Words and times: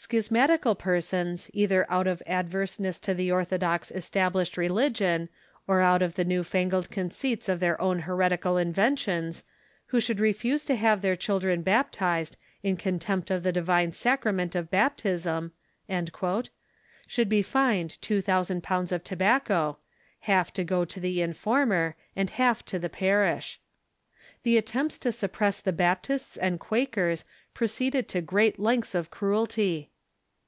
Schismatical 0.00 0.76
persons, 0.78 1.50
either 1.52 1.84
out 1.90 2.06
of 2.06 2.22
averse 2.24 2.78
ness 2.78 3.00
to 3.00 3.14
the 3.14 3.32
orthodox 3.32 3.90
established 3.90 4.56
religion, 4.56 5.28
or 5.66 5.80
out 5.80 6.02
of 6.02 6.14
the 6.14 6.24
new 6.24 6.44
fangled 6.44 6.88
conceits 6.88 7.48
of 7.48 7.58
their 7.58 7.78
own 7.82 8.02
heretical 8.02 8.56
inventions, 8.56 9.42
who 9.86 9.98
should 9.98 10.20
refuse 10.20 10.64
to 10.64 10.76
have 10.76 11.02
their 11.02 11.16
children 11.16 11.62
baptized, 11.62 12.36
in 12.62 12.76
contempt 12.76 13.28
of 13.28 13.42
the 13.42 13.50
divine 13.50 13.92
sacrament 13.92 14.54
of 14.54 14.70
baptism," 14.70 15.50
should 17.08 17.28
be 17.28 17.42
fined 17.42 18.00
two 18.00 18.22
thousand 18.22 18.62
pounds 18.62 18.92
of 18.92 19.02
tobacco, 19.02 19.78
half 20.20 20.52
to 20.52 20.62
go 20.62 20.84
to 20.84 21.00
the 21.00 21.20
informer 21.20 21.96
and 22.14 22.30
half 22.30 22.64
to 22.64 22.78
the 22.78 22.88
parish. 22.88 23.58
The 24.44 24.56
attempts 24.56 24.96
to 24.98 25.10
suppress 25.10 25.60
the 25.60 25.72
Baptists 25.72 26.36
and 26.36 26.60
Quakers 26.60 27.24
proceeded 27.54 28.06
to 28.08 28.20
great 28.20 28.56
lengths 28.56 28.94
of 28.94 29.10
cruelty. 29.10 29.90